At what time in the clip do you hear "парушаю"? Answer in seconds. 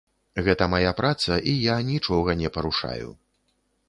2.57-3.13